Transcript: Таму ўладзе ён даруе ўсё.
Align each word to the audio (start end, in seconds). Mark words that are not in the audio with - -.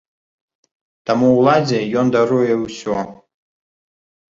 Таму 1.09 1.29
ўладзе 1.35 1.79
ён 2.03 2.07
даруе 2.17 2.59
ўсё. 2.65 2.99